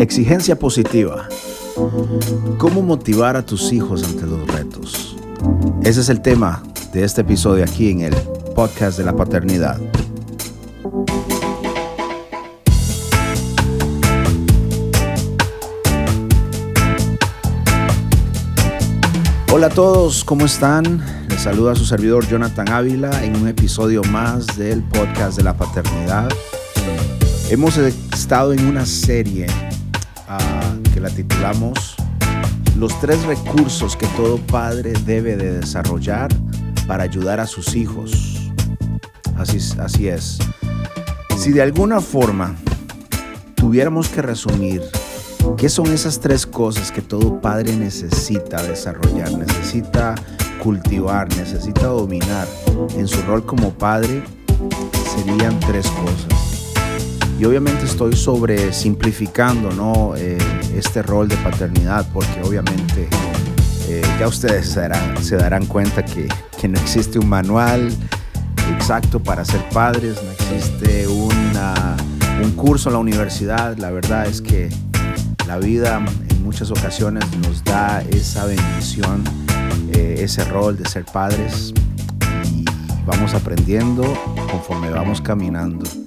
[0.00, 1.28] Exigencia positiva.
[2.56, 5.14] ¿Cómo motivar a tus hijos ante los retos?
[5.82, 6.62] Ese es el tema
[6.94, 8.14] de este episodio aquí en el
[8.54, 9.78] podcast de la paternidad.
[19.52, 21.04] Hola a todos, ¿cómo están?
[21.28, 26.30] Les saluda su servidor Jonathan Ávila en un episodio más del podcast de la paternidad.
[27.50, 29.46] Hemos estado en una serie
[31.00, 31.96] la titulamos
[32.76, 36.30] Los tres recursos que todo padre debe de desarrollar
[36.86, 38.52] para ayudar a sus hijos.
[39.36, 40.38] Así, así es.
[41.36, 42.54] Si de alguna forma
[43.54, 44.82] tuviéramos que resumir
[45.56, 50.14] qué son esas tres cosas que todo padre necesita desarrollar, necesita
[50.62, 52.46] cultivar, necesita dominar
[52.96, 54.22] en su rol como padre,
[55.16, 56.49] serían tres cosas.
[57.40, 60.14] Y obviamente estoy sobre simplificando ¿no?
[60.14, 60.36] Eh,
[60.76, 63.08] este rol de paternidad porque obviamente
[63.88, 66.28] eh, ya ustedes se darán, cuenta que,
[66.68, 67.90] no existe un manual
[68.76, 73.74] exacto para ser padres, no existe un curso en la universidad.
[73.78, 74.68] La verdad es que
[75.46, 79.24] la vida en muchas ocasiones nos da esa bendición,
[79.94, 81.72] eh, ese rol de ser padres
[82.54, 82.66] y
[83.06, 84.02] vamos aprendiendo
[84.50, 85.99] conforme vamos caminando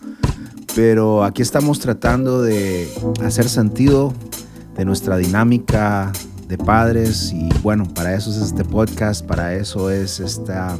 [0.75, 2.89] pero aquí estamos tratando de
[3.23, 4.13] hacer sentido
[4.75, 6.11] de nuestra dinámica
[6.47, 10.77] de padres y bueno, para eso es este podcast, para eso es, esta,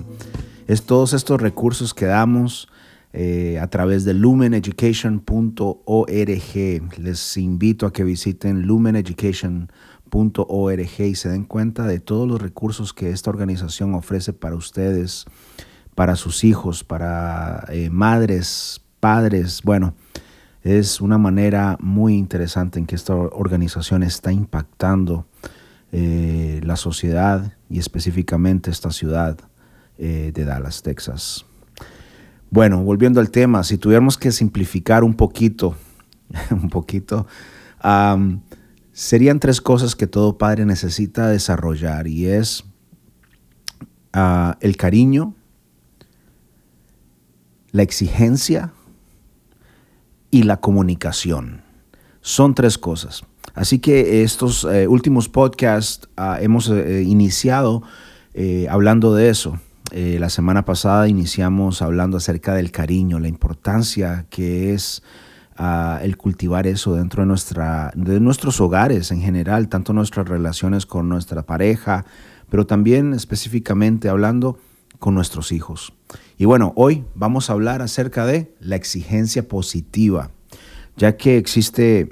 [0.68, 2.68] es todos estos recursos que damos
[3.14, 7.00] eh, a través de lumeneducation.org.
[7.00, 13.12] Les invito a que visiten lumeneducation.org y se den cuenta de todos los recursos que
[13.12, 15.26] esta organización ofrece para ustedes,
[15.94, 19.64] para sus hijos, para eh, madres, padres.
[19.64, 19.96] Bueno,
[20.62, 25.28] es una manera muy interesante en que esta organización está impactando
[25.92, 29.38] eh, la sociedad y específicamente esta ciudad
[29.98, 31.46] eh, de Dallas, Texas.
[32.50, 35.76] Bueno, volviendo al tema, si tuviéramos que simplificar un poquito,
[36.52, 37.28] un poquito,
[38.94, 42.64] serían tres cosas que todo padre necesita desarrollar y es
[44.14, 45.36] ah, el cariño,
[47.74, 48.72] la exigencia
[50.34, 51.62] y la comunicación.
[52.22, 53.24] Son tres cosas.
[53.54, 57.84] Así que estos eh, últimos podcasts ah, hemos eh, iniciado
[58.34, 59.60] eh, hablando de eso.
[59.92, 65.04] la semana pasada iniciamos hablando acerca del cariño, la importancia que es
[65.56, 70.88] ah, el cultivar eso dentro de, nuestra, de nuestros hogares en general, tanto nuestras relaciones
[70.88, 72.06] con nuestra pareja,
[72.50, 74.58] pero también específicamente hablando
[74.98, 75.94] con nuestros hijos.
[76.38, 80.32] Y bueno, hoy vamos a hablar acerca de la exigencia positiva,
[80.98, 82.10] ya que existe,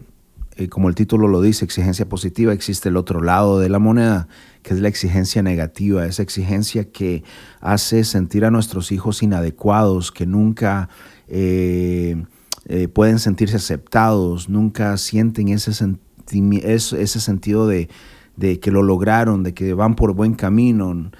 [0.56, 4.28] eh, como el título lo dice, exigencia positiva, existe el otro lado de la moneda,
[4.64, 7.24] que es la exigencia negativa, esa exigencia que
[7.60, 10.90] hace sentir a nuestros hijos inadecuados, que nunca...
[11.28, 12.24] Eh,
[12.66, 15.72] eh, pueden sentirse aceptados, nunca sienten ese,
[16.28, 17.90] ese sentido de,
[18.36, 21.12] de, que lo lograron, de que van por buen camino,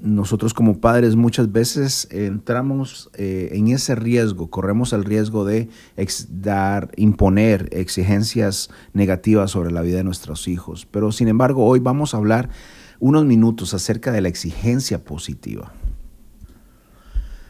[0.00, 5.68] nosotros como padres muchas veces entramos eh, en ese riesgo, corremos el riesgo de
[6.30, 10.86] dar, imponer exigencias negativas sobre la vida de nuestros hijos.
[10.90, 12.50] Pero sin embargo, hoy vamos a hablar
[13.00, 15.72] unos minutos acerca de la exigencia positiva.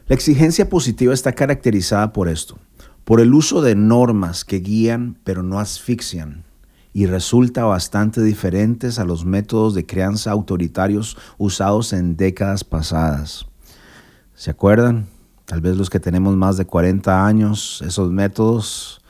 [0.07, 2.59] La exigencia positiva está caracterizada por esto,
[3.05, 6.48] por el uso de normas que guían pero no asfixian
[6.93, 13.47] y resulta bastante diferentes a los métodos de crianza autoritarios usados en décadas pasadas.
[14.35, 15.07] ¿Se acuerdan?
[15.45, 19.01] Tal vez los que tenemos más de 40 años, esos métodos,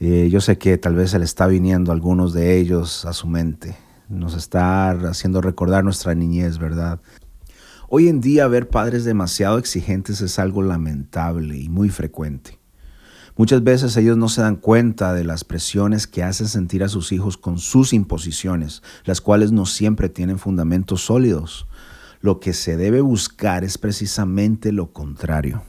[0.00, 3.26] eh, yo sé que tal vez se le está viniendo algunos de ellos a su
[3.26, 3.76] mente.
[4.08, 7.00] Nos está haciendo recordar nuestra niñez, ¿verdad?
[7.88, 12.58] Hoy en día ver padres demasiado exigentes es algo lamentable y muy frecuente.
[13.36, 17.10] Muchas veces ellos no se dan cuenta de las presiones que hacen sentir a sus
[17.10, 21.66] hijos con sus imposiciones, las cuales no siempre tienen fundamentos sólidos.
[22.20, 25.64] Lo que se debe buscar es precisamente lo contrario.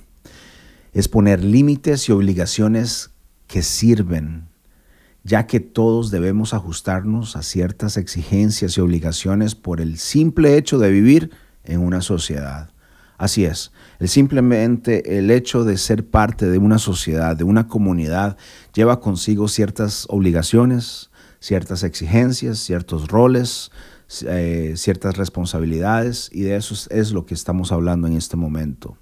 [0.94, 3.09] Es poner límites y obligaciones
[3.47, 4.47] que sirven,
[5.23, 10.91] ya que todos debemos ajustarnos a ciertas exigencias y obligaciones por el simple hecho de
[10.91, 11.31] vivir
[11.63, 12.69] en una sociedad.
[13.17, 18.38] Así es, el simplemente el hecho de ser parte de una sociedad, de una comunidad,
[18.73, 23.71] lleva consigo ciertas obligaciones, ciertas exigencias, ciertos roles,
[24.27, 28.97] eh, ciertas responsabilidades y de eso es lo que estamos hablando en este momento.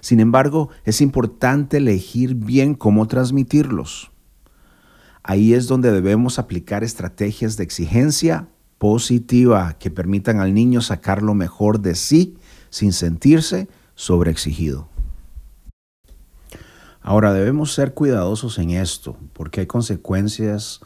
[0.00, 4.12] Sin embargo, es importante elegir bien cómo transmitirlos.
[5.22, 8.48] Ahí es donde debemos aplicar estrategias de exigencia
[8.78, 12.38] positiva que permitan al niño sacar lo mejor de sí
[12.70, 14.88] sin sentirse sobreexigido.
[17.02, 20.80] Ahora debemos ser cuidadosos en esto porque hay consecuencias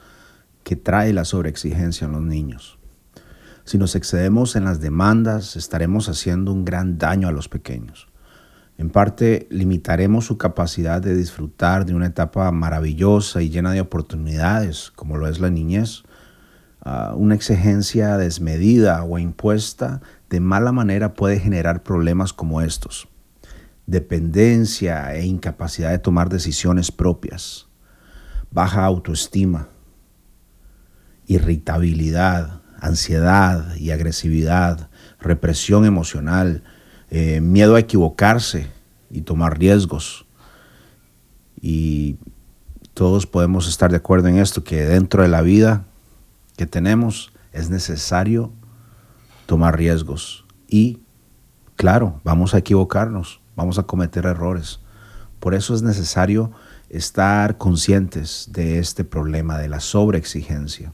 [0.62, 2.78] que trae la sobreexigencia en los niños.
[3.64, 8.08] Si nos excedemos en las demandas, estaremos haciendo un gran daño a los pequeños.
[8.76, 14.90] En parte, limitaremos su capacidad de disfrutar de una etapa maravillosa y llena de oportunidades,
[14.94, 16.02] como lo es la niñez.
[16.82, 20.02] Ah, una exigencia desmedida o impuesta
[20.34, 23.06] de mala manera puede generar problemas como estos.
[23.86, 27.68] Dependencia e incapacidad de tomar decisiones propias.
[28.50, 29.68] Baja autoestima.
[31.28, 34.90] Irritabilidad, ansiedad y agresividad.
[35.20, 36.64] Represión emocional
[37.10, 38.66] eh, miedo a equivocarse
[39.10, 40.26] y tomar riesgos.
[41.60, 42.16] Y
[42.92, 45.84] todos podemos estar de acuerdo en esto, que dentro de la vida
[46.56, 48.52] que tenemos es necesario
[49.46, 50.44] tomar riesgos.
[50.68, 51.00] Y
[51.76, 54.80] claro, vamos a equivocarnos, vamos a cometer errores.
[55.40, 56.52] Por eso es necesario
[56.88, 60.92] estar conscientes de este problema de la sobreexigencia.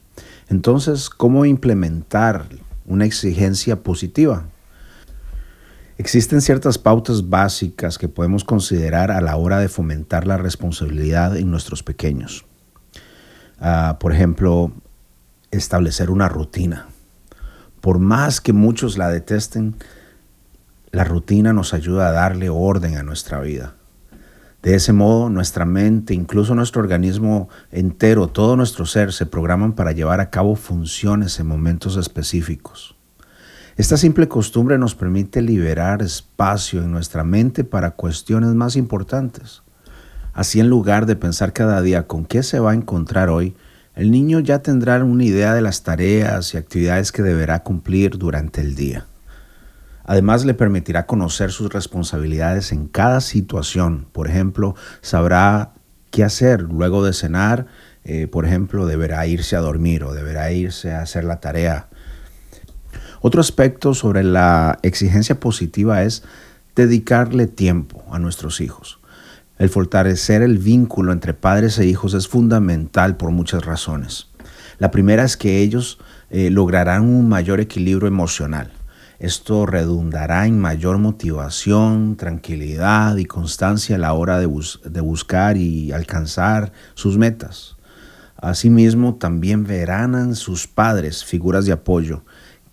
[0.49, 2.47] Entonces, ¿cómo implementar
[2.87, 4.47] una exigencia positiva?
[5.99, 11.51] Existen ciertas pautas básicas que podemos considerar a la hora de fomentar la responsabilidad en
[11.51, 12.47] nuestros pequeños.
[13.61, 14.73] Ah, por ejemplo,
[15.51, 16.89] establecer una rutina.
[17.81, 19.75] Por más que muchos la detesten,
[20.93, 23.75] la rutina nos ayuda a darle orden a nuestra vida.
[24.63, 29.93] De ese modo, nuestra mente, incluso nuestro organismo entero, todo nuestro ser, se programan para
[29.93, 32.95] llevar a cabo funciones en momentos específicos.
[33.77, 39.63] Esta simple costumbre nos permite liberar espacio en nuestra mente para cuestiones más importantes.
[40.35, 43.57] Así en lugar de pensar cada día con qué se va a encontrar hoy,
[44.01, 48.61] el niño ya tendrá una idea de las tareas y actividades que deberá cumplir durante
[48.61, 49.07] el día.
[50.05, 54.07] Además le permitirá conocer sus responsabilidades en cada situación.
[54.13, 55.75] Por ejemplo, sabrá
[56.11, 57.67] qué hacer luego de cenar.
[58.05, 61.89] Eh, por ejemplo, deberá irse a dormir o deberá irse a hacer la tarea
[63.23, 66.23] otro aspecto sobre la exigencia positiva es
[66.75, 69.00] dedicarle tiempo a nuestros hijos.
[69.61, 74.29] El fortalecer el vínculo entre padres e hijos es fundamental por muchas razones.
[74.79, 75.99] La primera es que ellos
[76.31, 78.73] eh, lograrán un mayor equilibrio emocional.
[79.19, 84.49] Esto redundará en mayor motivación, tranquilidad y constancia a la hora de,
[84.87, 87.77] de buscar y alcanzar sus metas.
[88.39, 92.25] Asimismo, también verán en sus padres figuras de apoyo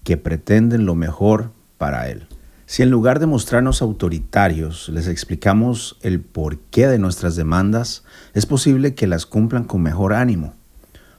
[0.06, 2.30] que pretenden lo mejor para él.
[2.70, 8.04] Si en lugar de mostrarnos autoritarios les explicamos el porqué de nuestras demandas,
[8.34, 10.54] es posible que las cumplan con mejor ánimo.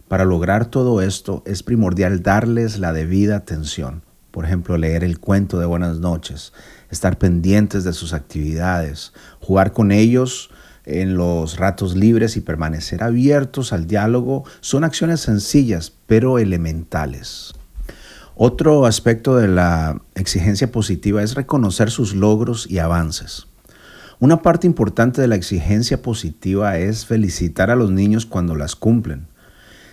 [0.08, 4.02] Para lograr todo esto es primordial darles la debida atención.
[4.30, 6.52] Por ejemplo, leer el cuento de buenas noches,
[6.90, 10.50] estar pendientes de sus actividades, jugar con ellos
[10.84, 17.54] en los ratos libres y permanecer abiertos al diálogo son acciones sencillas pero elementales.
[18.40, 23.48] Otro aspecto de la exigencia positiva es reconocer sus logros y avances.
[24.20, 29.26] Una parte importante de la exigencia positiva es felicitar a los niños cuando las cumplen.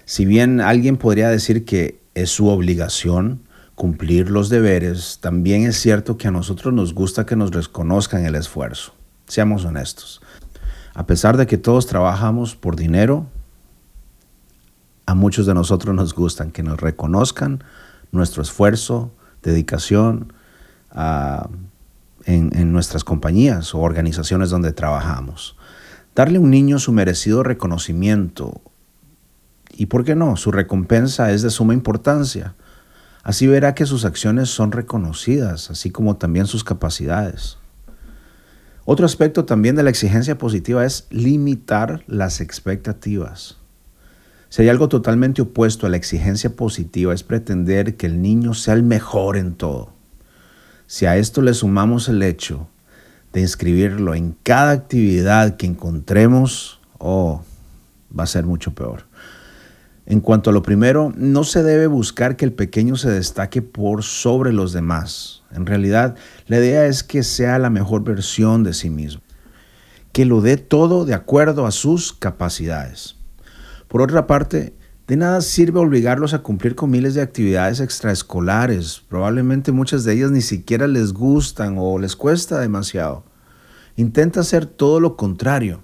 [0.05, 3.41] Si bien alguien podría decir que es su obligación
[3.73, 8.35] cumplir los deberes, también es cierto que a nosotros nos gusta que nos reconozcan el
[8.35, 8.93] esfuerzo.
[9.25, 10.21] Seamos honestos.
[10.93, 13.25] A pesar de que todos trabajamos por dinero,
[15.07, 17.63] a muchos de nosotros nos gustan que nos reconozcan
[18.15, 19.11] nuestro esfuerzo,
[19.43, 20.33] dedicación
[20.91, 21.49] ah,
[22.25, 25.57] en, en nuestras compañías o organizaciones donde trabajamos.
[26.15, 28.61] Darle a un niño su merecido reconocimiento
[29.77, 30.37] y, ¿por qué no?
[30.37, 32.55] Su recompensa es de suma importancia.
[33.23, 37.57] Así verá que sus acciones son reconocidas, así como también sus capacidades.
[38.85, 43.57] Otro aspecto también de la exigencia positiva es limitar las expectativas.
[44.55, 48.73] Si hay algo totalmente opuesto a la exigencia positiva es pretender que el niño sea
[48.73, 49.89] el mejor en todo.
[50.87, 52.69] Si a esto le sumamos el hecho
[53.33, 57.43] de inscribirlo en cada actividad que encontremos, oh,
[58.17, 59.03] va a ser mucho peor.
[60.05, 64.03] En cuanto a lo primero, no se debe buscar que el pequeño se destaque por
[64.03, 65.43] sobre los demás.
[65.51, 66.15] En realidad,
[66.47, 69.21] la idea es que sea la mejor versión de sí mismo,
[70.13, 73.17] que lo dé todo de acuerdo a sus capacidades.
[73.87, 74.73] Por otra parte,
[75.07, 79.03] de nada sirve obligarlos a cumplir con miles de actividades extraescolares.
[79.07, 83.23] Probablemente muchas de ellas ni siquiera les gustan o les cuesta demasiado.
[83.95, 85.81] Intenta hacer todo lo contrario.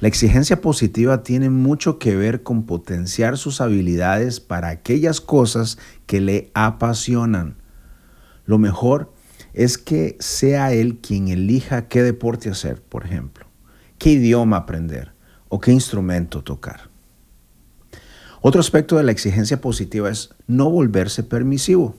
[0.00, 6.20] La exigencia positiva tiene mucho que ver con potenciar sus habilidades para aquellas cosas que
[6.20, 7.56] le apasionan.
[8.46, 9.12] Lo mejor
[9.52, 13.46] es que sea él quien elija qué deporte hacer, por ejemplo,
[13.98, 15.12] qué idioma aprender
[15.48, 16.95] o qué instrumento tocar.
[18.40, 21.96] Otro aspecto de la exigencia positiva es no volverse permisivo.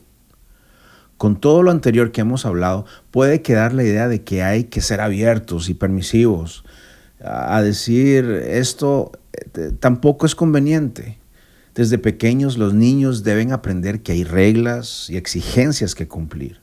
[1.18, 4.82] Con todo lo anterior que hemos hablado, puede quedar la idea de que hay que
[4.82, 6.64] ser abiertos y permisivos.
[7.24, 11.18] A decir esto eh, tampoco es conveniente.
[11.74, 16.60] Desde pequeños los niños deben aprender que hay reglas y exigencias que cumplir.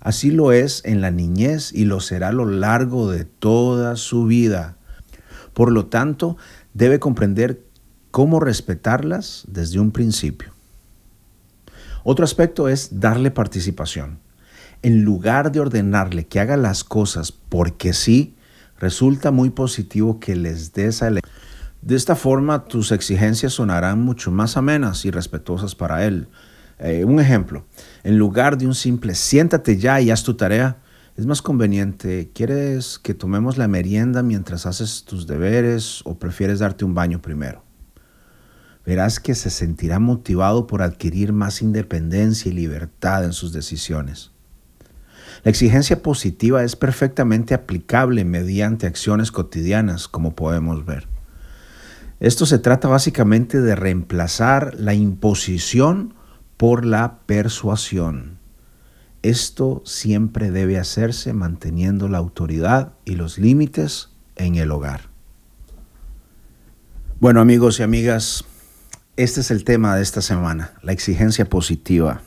[0.00, 4.26] Así lo es en la niñez y lo será a lo largo de toda su
[4.26, 4.76] vida.
[5.52, 6.36] Por lo tanto,
[6.74, 7.65] debe comprender
[8.16, 10.54] cómo respetarlas desde un principio.
[12.02, 14.20] Otro aspecto es darle participación.
[14.80, 18.34] En lugar de ordenarle que haga las cosas porque sí,
[18.78, 24.56] resulta muy positivo que les des a De esta forma, tus exigencias sonarán mucho más
[24.56, 26.26] amenas y respetuosas para él.
[26.78, 27.66] Eh, un ejemplo,
[28.02, 30.78] en lugar de un simple siéntate ya y haz tu tarea,
[31.18, 36.86] es más conveniente, ¿quieres que tomemos la merienda mientras haces tus deberes o prefieres darte
[36.86, 37.65] un baño primero?
[38.86, 44.30] Verás que se sentirá motivado por adquirir más independencia y libertad en sus decisiones.
[45.42, 51.08] La exigencia positiva es perfectamente aplicable mediante acciones cotidianas, como podemos ver.
[52.20, 56.14] Esto se trata básicamente de reemplazar la imposición
[56.56, 58.38] por la persuasión.
[59.22, 65.08] Esto siempre debe hacerse manteniendo la autoridad y los límites en el hogar.
[67.18, 68.44] Bueno amigos y amigas,
[69.16, 72.20] este es el tema de esta semana, la exigencia positiva,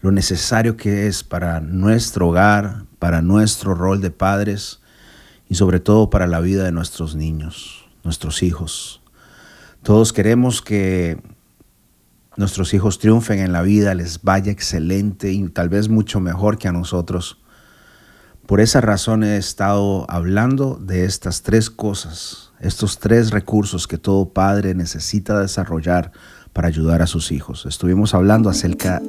[0.00, 4.80] lo necesario que es para nuestro hogar, para nuestro rol de padres
[5.48, 9.02] y sobre todo para la vida de nuestros niños, nuestros hijos.
[9.82, 11.20] Todos queremos que
[12.36, 16.68] nuestros hijos triunfen en la vida, les vaya excelente y tal vez mucho mejor que
[16.68, 17.38] a nosotros.
[18.46, 24.30] Por esa razón he estado hablando de estas tres cosas estos tres recursos que todo
[24.30, 26.12] padre necesita desarrollar
[26.52, 27.66] para ayudar a sus hijos.
[27.66, 29.00] Estuvimos hablando acerca,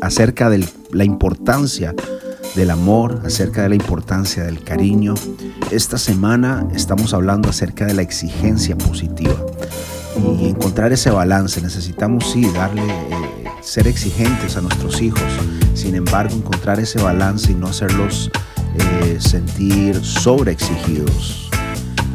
[0.49, 1.93] de la importancia
[2.55, 5.13] del amor, acerca de la importancia del cariño.
[5.71, 9.35] Esta semana estamos hablando acerca de la exigencia positiva
[10.39, 11.61] y encontrar ese balance.
[11.61, 15.21] Necesitamos sí darle, eh, ser exigentes a nuestros hijos,
[15.75, 18.31] sin embargo encontrar ese balance y no hacerlos
[18.75, 21.42] eh, sentir sobreexigidos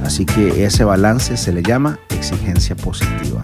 [0.05, 3.43] Así que ese balance se le llama exigencia positiva.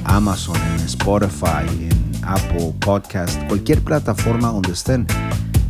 [0.06, 5.06] Amazon, en Spotify, en Apple Podcast, cualquier plataforma donde estén.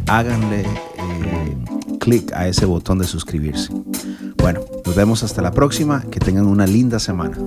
[0.08, 1.58] Háganle eh,
[2.00, 3.74] clic a ese botón de suscribirse.
[4.38, 6.02] Bueno, nos vemos hasta la próxima.
[6.12, 7.38] Que tengan una linda semana.